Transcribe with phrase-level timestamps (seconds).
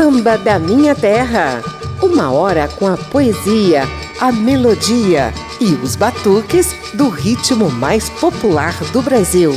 [0.00, 1.62] Samba da Minha Terra.
[2.02, 3.82] Uma hora com a poesia,
[4.18, 5.30] a melodia
[5.60, 9.52] e os batuques do ritmo mais popular do Brasil.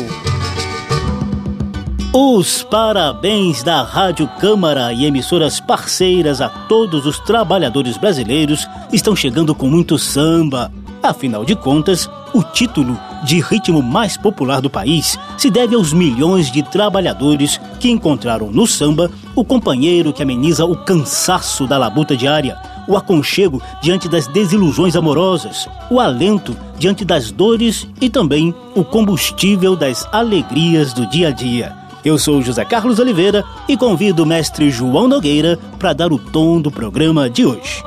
[2.13, 9.55] Os parabéns da Rádio Câmara e emissoras parceiras a todos os trabalhadores brasileiros estão chegando
[9.55, 10.69] com muito samba.
[11.01, 16.51] Afinal de contas, o título de ritmo mais popular do país se deve aos milhões
[16.51, 22.57] de trabalhadores que encontraram no samba o companheiro que ameniza o cansaço da labuta diária,
[22.87, 29.75] o aconchego diante das desilusões amorosas, o alento diante das dores e também o combustível
[29.75, 31.83] das alegrias do dia a dia.
[32.03, 36.59] Eu sou José Carlos Oliveira e convido o mestre João Nogueira para dar o tom
[36.59, 37.81] do programa de hoje.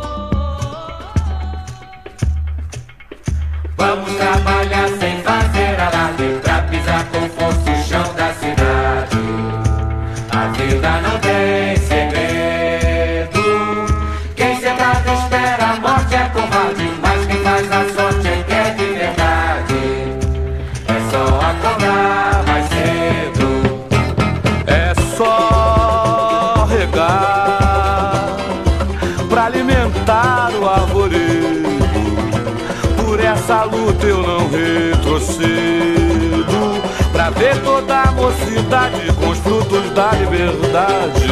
[3.77, 5.16] Vamos trabalhar sem
[39.15, 41.27] com os frutos da liberdade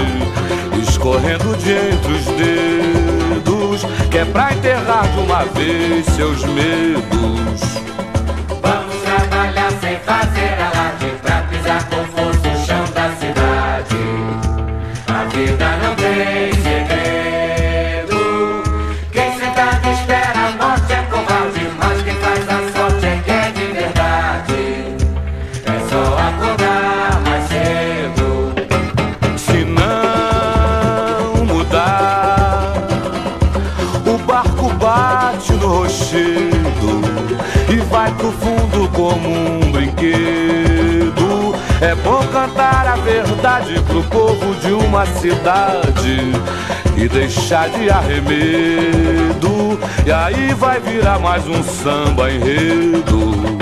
[0.89, 3.85] escorrendo de entre os dedos.
[4.11, 7.14] Que é pra enterrar de uma vez seus medos.
[41.85, 46.33] É bom cantar a verdade pro povo de uma cidade
[46.97, 49.79] e deixar de arremedo.
[50.07, 53.54] E aí vai virar mais um samba enredo.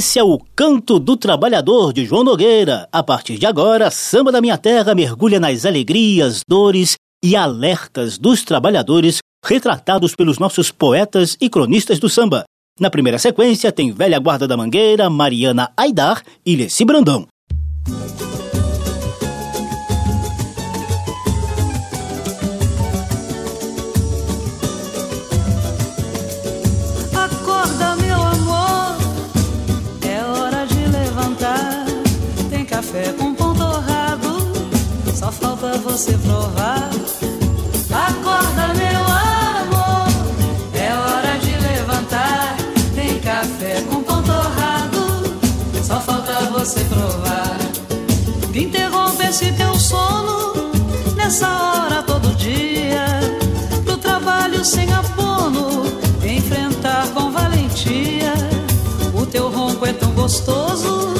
[0.00, 2.88] Esse é o Canto do Trabalhador de João Nogueira.
[2.90, 8.42] A partir de agora, Samba da Minha Terra mergulha nas alegrias, dores e alertas dos
[8.42, 12.44] trabalhadores retratados pelos nossos poetas e cronistas do samba.
[12.80, 17.26] Na primeira sequência tem Velha Guarda da Mangueira, Mariana Aidar e Leci Brandão.
[46.60, 47.56] Você provar.
[48.52, 50.70] Que interrompe esse teu sono
[51.16, 53.06] nessa hora todo dia.
[53.82, 55.84] Pro trabalho sem abono,
[56.22, 58.34] enfrentar com valentia.
[59.14, 61.14] O teu ronco é tão gostoso,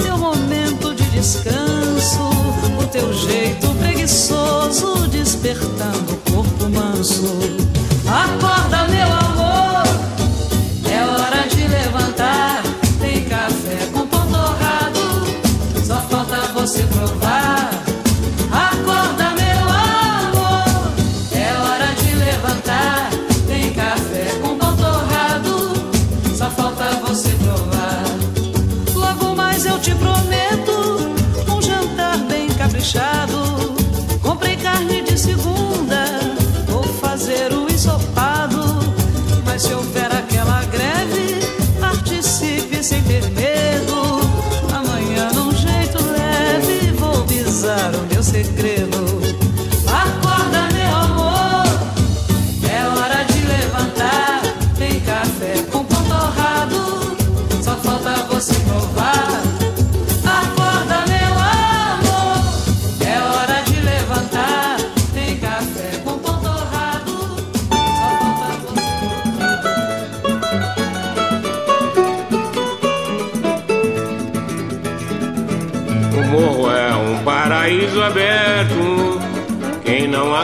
[0.00, 2.30] teu momento de descanso.
[2.80, 5.13] O teu jeito preguiçoso, despertando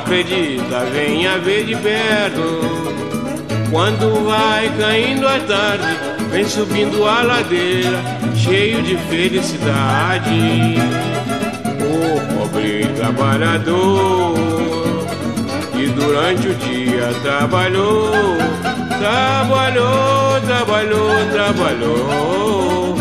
[0.00, 2.60] acredita, venha ver de perto.
[3.70, 5.96] Quando vai caindo a tarde,
[6.30, 8.02] vem subindo a ladeira,
[8.34, 10.76] cheio de felicidade.
[11.80, 14.34] O pobre trabalhador
[15.72, 18.10] que durante o dia trabalhou,
[18.98, 22.99] trabalhou, trabalhou, trabalhou.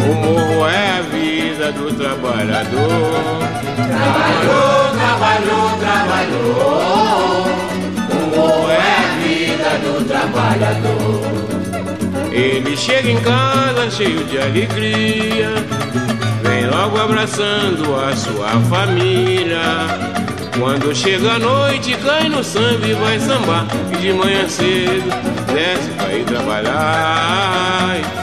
[0.00, 3.42] O morro é a vida do trabalhador.
[3.76, 7.46] Trabalhou, trabalhou, trabalhou.
[8.10, 11.48] O morro é a vida do trabalhador.
[12.32, 15.54] Ele chega em casa cheio de alegria,
[16.42, 20.08] vem logo abraçando a sua família.
[20.58, 23.66] Quando chega a noite, cai no samba e vai sambar.
[23.92, 25.08] E de manhã cedo
[25.52, 28.17] desce pra ir trabalhar.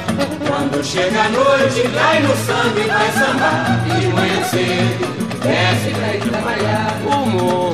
[0.85, 3.83] Chega a noite, cai no samba e vai sambar.
[3.87, 7.01] E de manhã cedo desce pra ir trabalhar.
[7.07, 7.73] O morro,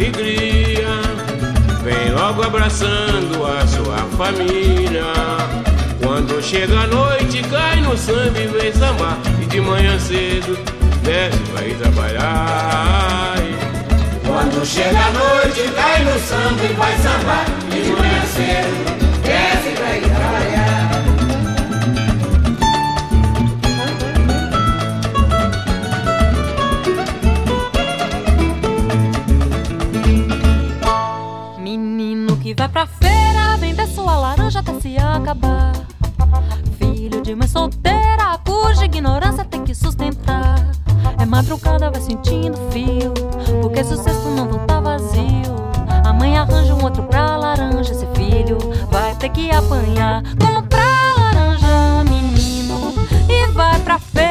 [0.00, 0.88] alegria,
[1.82, 5.04] vem logo abraçando a sua família.
[6.02, 9.18] Quando chega a noite, cai no samba e vem sambar.
[9.42, 10.58] E de manhã cedo
[11.02, 13.36] desce ir trabalhar.
[14.26, 17.44] Quando chega a noite, cai no samba e vai sambar.
[17.70, 19.09] E de manhã cedo
[42.40, 43.12] vai sentindo fio,
[43.60, 45.60] porque se o cesto não voltar vazio.
[46.04, 48.58] A mãe arranja um outro pra laranja, esse filho
[48.90, 50.22] vai ter que apanhar.
[50.40, 50.84] Como pra
[51.18, 52.94] laranja, menino,
[53.28, 54.30] e vai pra feira.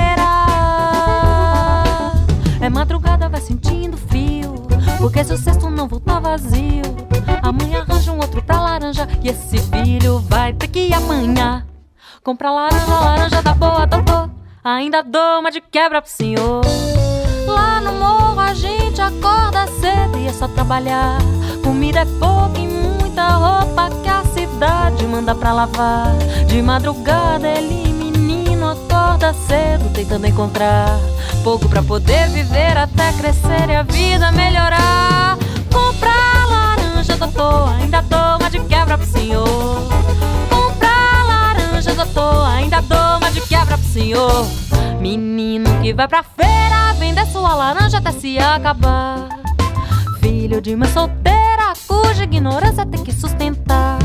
[2.62, 4.54] É madrugada, vai sentindo fio.
[4.98, 6.84] Porque se o cesto não voltar vazio,
[7.42, 9.08] a mãe arranja um outro pra laranja.
[9.24, 11.66] E esse filho vai ter que amanhã.
[12.24, 14.30] Comprar laranja, laranja da boa, doutor.
[14.62, 16.62] Ainda dou uma de quebra pro senhor.
[17.54, 21.18] Lá no morro a gente acorda cedo e é só trabalhar.
[21.64, 26.16] Comida é pouco e muita roupa que a cidade manda pra lavar.
[26.48, 31.00] De madrugada ele, menino, acorda cedo tentando encontrar
[31.44, 35.38] pouco pra poder viver até crescer e a vida melhorar.
[35.74, 39.82] Comprar laranja, doutor, ainda dou uma de quebra pro senhor.
[40.50, 44.48] Comprar laranja, doutor, ainda dou uma de quebra pro senhor.
[45.00, 46.89] Menino que vai pra feira,
[47.20, 49.28] vender sua laranja até se acabar.
[50.20, 53.98] Filho de mãe solteira, cuja ignorância tem que sustentar.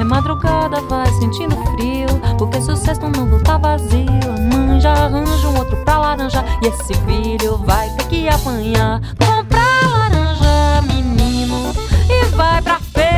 [0.00, 2.08] É madrugada, vai sentindo frio.
[2.38, 6.44] Porque se o cesto não voltar vazio, a mãe já arranja um outro pra laranja.
[6.62, 9.00] E esse filho vai ter que apanhar.
[9.18, 11.72] Comprar laranja, menino,
[12.08, 13.08] e vai pra feira.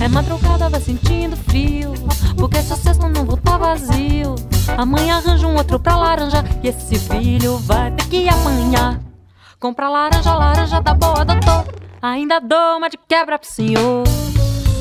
[0.00, 1.94] É madrugada, vai sentindo frio.
[2.36, 4.34] Porque se o cesto não voltar vazio,
[4.76, 6.44] a mãe arranja um outro pra laranja.
[6.62, 9.00] E esse filho vai ter que apanhar.
[9.58, 11.64] Compra laranja, laranja da boa, doutor.
[12.02, 14.04] Ainda dou uma de quebra pro senhor.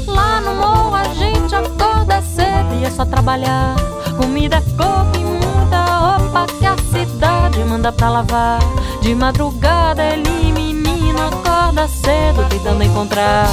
[0.07, 3.75] Lá no morro a gente acorda cedo e é só trabalhar.
[4.17, 8.59] Comida pouco e muita roupa que a cidade manda pra lavar.
[9.01, 13.47] De madrugada ele, menino, acorda cedo tentando encontrar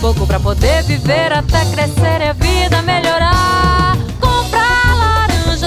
[0.00, 3.71] pouco pra poder viver até crescer e a vida melhorar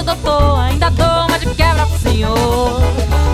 [0.06, 2.80] doutor, ainda dou uma de quebra pro senhor.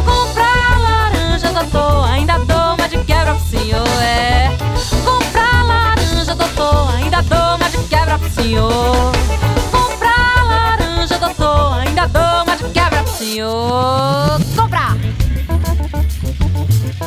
[0.07, 4.57] Comprar laranja, doutor, ainda dou uma de quebra pro senhor, é.
[5.05, 9.12] Comprar laranja, doutor, ainda dou uma de quebra pro senhor.
[9.71, 14.41] Comprar laranja, doutor, ainda dou uma de quebra pro senhor.
[14.57, 14.91] Comprar!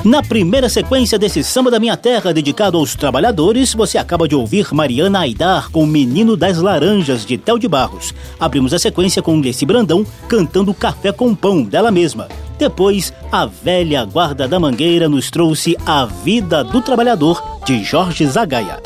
[0.05, 4.71] Na primeira sequência desse Samba da Minha Terra dedicado aos trabalhadores, você acaba de ouvir
[4.71, 8.13] Mariana Aidar com o Menino das Laranjas de Tel de Barros.
[8.39, 12.27] Abrimos a sequência com Leci Brandão cantando Café com Pão dela mesma.
[12.59, 18.79] Depois, a velha guarda da Mangueira nos trouxe A Vida do Trabalhador de Jorge Zagaia.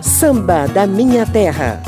[0.00, 1.82] Samba da Minha Terra.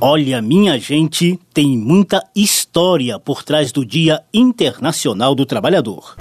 [0.00, 6.14] Olha, minha gente, tem muita história por trás do Dia Internacional do Trabalhador.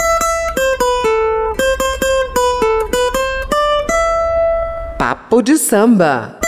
[4.98, 6.40] Papo de samba.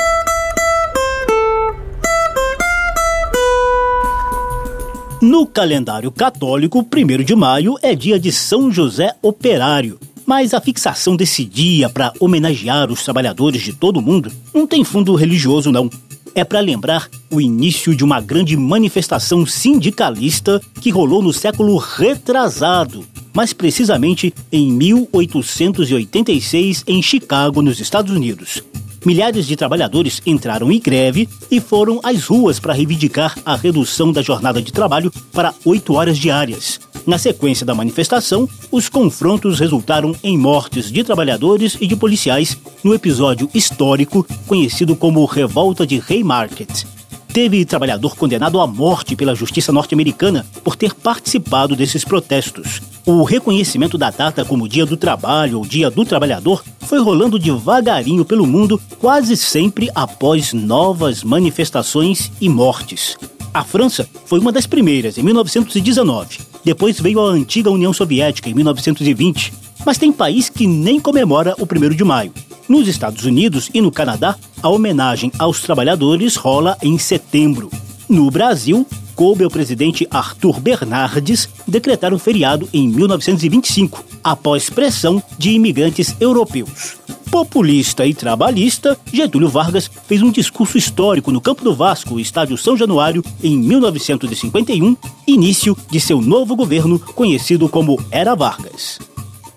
[5.22, 10.00] No calendário católico, 1 de maio é dia de São José Operário.
[10.26, 14.84] Mas a fixação desse dia para homenagear os trabalhadores de todo o mundo não tem
[14.84, 15.90] fundo religioso, não
[16.36, 23.06] é para lembrar o início de uma grande manifestação sindicalista que rolou no século retrasado,
[23.34, 28.64] mais precisamente em 1886 em Chicago, nos Estados Unidos.
[29.06, 34.22] Milhares de trabalhadores entraram em greve e foram às ruas para reivindicar a redução da
[34.22, 36.80] jornada de trabalho para oito horas diárias.
[37.08, 42.94] Na sequência da manifestação, os confrontos resultaram em mortes de trabalhadores e de policiais no
[42.94, 46.99] episódio histórico conhecido como Revolta de Haymarket.
[47.32, 52.82] Teve trabalhador condenado à morte pela justiça norte-americana por ter participado desses protestos.
[53.06, 58.26] O reconhecimento da data como Dia do Trabalho ou Dia do Trabalhador foi rolando devagarinho
[58.26, 63.16] pelo mundo, quase sempre após novas manifestações e mortes.
[63.54, 66.40] A França foi uma das primeiras, em 1919.
[66.64, 69.54] Depois veio a antiga União Soviética, em 1920.
[69.86, 72.34] Mas tem país que nem comemora o 1 de maio.
[72.68, 77.70] Nos Estados Unidos e no Canadá, a homenagem aos trabalhadores rola em setembro.
[78.08, 85.52] No Brasil, coube ao presidente Arthur Bernardes decretar um feriado em 1925, após pressão de
[85.52, 86.98] imigrantes europeus.
[87.30, 92.78] Populista e trabalhista, Getúlio Vargas fez um discurso histórico no Campo do Vasco, estádio São
[92.78, 94.96] Januário, em 1951,
[95.28, 99.09] início de seu novo governo, conhecido como Era Vargas.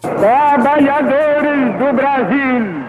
[0.02, 2.82] Trabalhadores do Brasil,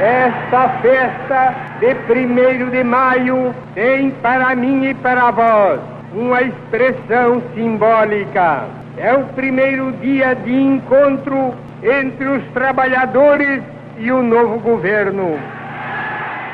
[0.00, 5.80] esta festa de primeiro de maio tem para mim e para vós
[6.14, 8.68] uma expressão simbólica.
[8.96, 11.52] É o primeiro dia de encontro
[11.82, 13.60] entre os trabalhadores
[13.98, 15.36] e o novo governo.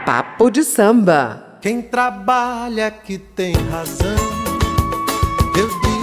[0.06, 1.58] Papo de samba.
[1.60, 4.16] Quem trabalha que tem razão.
[5.54, 5.99] Eu digo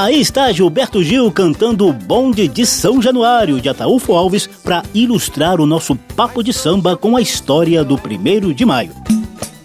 [0.00, 5.60] Aí está Gilberto Gil cantando o Bonde de São Januário de Ataúfo Alves para ilustrar
[5.60, 8.92] o nosso papo de samba com a história do 1 de maio.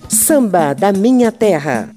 [0.10, 1.89] Samba da Minha Terra.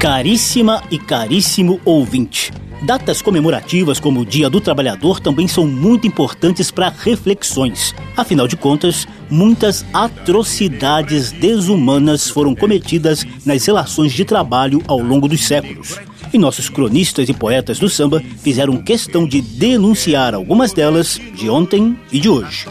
[0.00, 2.45] Caríssima e caríssimo ouvinte.
[2.86, 7.92] Datas comemorativas como o Dia do Trabalhador também são muito importantes para reflexões.
[8.16, 15.44] Afinal de contas, muitas atrocidades desumanas foram cometidas nas relações de trabalho ao longo dos
[15.44, 15.98] séculos.
[16.32, 21.98] E nossos cronistas e poetas do samba fizeram questão de denunciar algumas delas de ontem
[22.12, 22.68] e de hoje.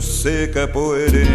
[0.00, 1.26] Seca, poeirenta.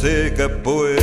[0.00, 0.99] Seca, poeirenta.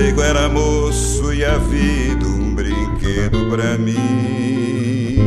[0.00, 5.18] Nego era moço e a vida um brinquedo pra mim.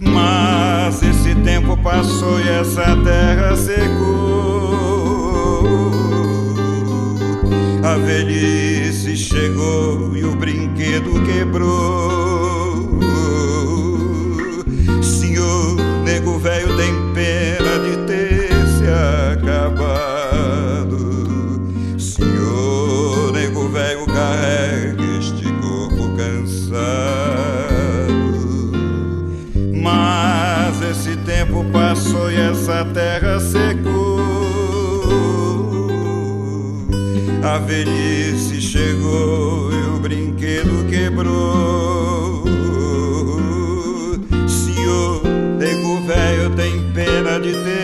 [0.00, 4.44] Mas esse tempo passou e essa terra secou.
[7.82, 12.23] A velhice chegou e o brinquedo quebrou.
[47.44, 47.83] De ter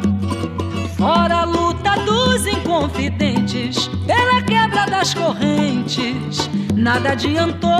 [1.01, 7.71] Fora a luta dos inconfidentes, pela quebra das correntes, nada adiantou.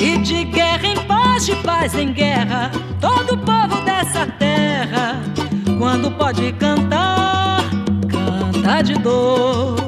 [0.00, 5.20] E de guerra em paz, de paz em guerra, todo povo dessa terra,
[5.76, 7.64] quando pode cantar,
[8.08, 9.87] canta de dor.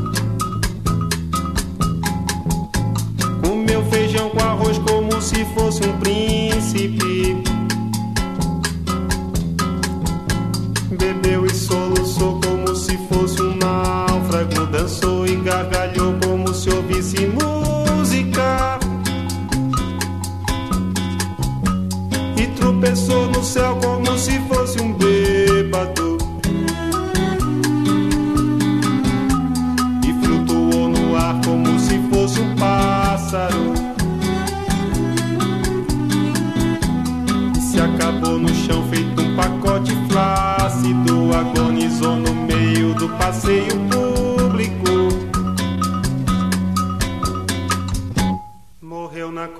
[5.53, 7.35] Fosse um príncipe.
[10.97, 11.40] Bebeu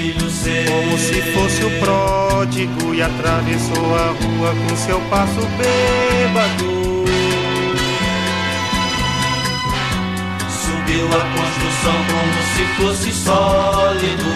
[0.00, 6.80] Filho seu Como se fosse o pródigo e atravessou a rua com seu passo bêbado.
[10.48, 14.30] Subiu a construção como se fosse sólido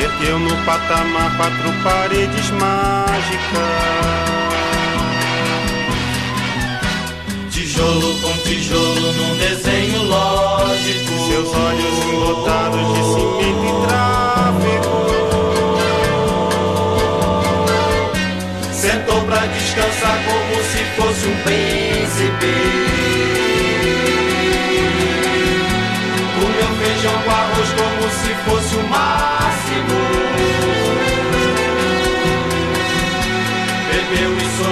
[0.00, 3.92] Ergueu no patamar quatro paredes mágicas.
[7.50, 14.96] Tijolo com tijolo num desenho lógico seus olhos embotados de cimento e tráfego.
[18.70, 22.54] Sentou pra descansar como se fosse um príncipe.
[26.38, 30.00] Comeu feijão com arroz como se fosse o máximo.
[33.88, 34.71] Bebeu e sonhou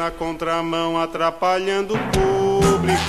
[0.00, 3.00] na contramão, atrapalhando o público.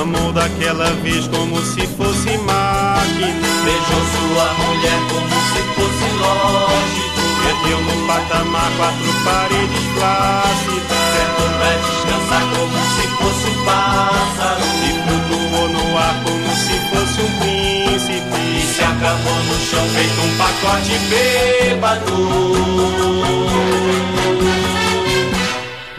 [0.00, 3.48] Amou daquela vez como se fosse máquina.
[3.64, 7.03] Beijou sua mulher como se fosse lógico.
[7.44, 11.04] Perdeu no patamar quatro paredes plácidas.
[11.12, 14.64] Certo pra descansar como se fosse um pássaro.
[14.82, 18.40] E flutuou no ar como se fosse um príncipe.
[18.58, 22.16] E se acabou no chão feito um pacote bêbado.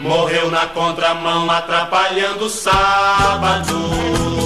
[0.00, 4.45] Morreu na contramão atrapalhando o sábado.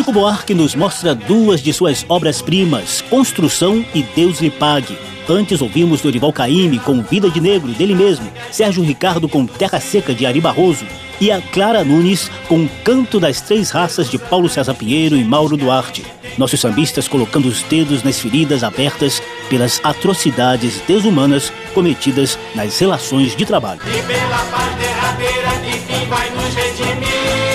[0.00, 4.96] Chico Buarque nos mostra duas de suas obras-primas, Construção e Deus lhe pague.
[5.28, 10.14] Antes ouvimos Dorival Caymmi com Vida de Negro, dele mesmo, Sérgio Ricardo com Terra Seca,
[10.14, 10.86] de Ari Barroso,
[11.20, 15.54] e a Clara Nunes com Canto das Três Raças, de Paulo César Pinheiro e Mauro
[15.54, 16.02] Duarte.
[16.38, 23.44] Nossos sambistas colocando os dedos nas feridas abertas pelas atrocidades desumanas cometidas nas relações de
[23.44, 23.82] trabalho.
[23.86, 25.50] E pela paz derradeira
[25.86, 27.49] que vai nos redimir.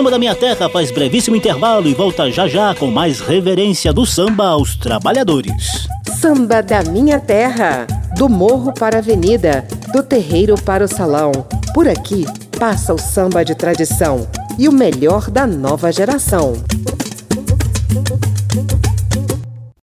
[0.00, 4.06] Samba da Minha Terra faz brevíssimo intervalo e volta já já com mais reverência do
[4.06, 5.86] samba aos trabalhadores.
[6.18, 7.86] Samba da Minha Terra,
[8.16, 11.32] do morro para a avenida, do terreiro para o salão.
[11.74, 12.24] Por aqui
[12.58, 14.26] passa o samba de tradição
[14.58, 16.54] e o melhor da nova geração.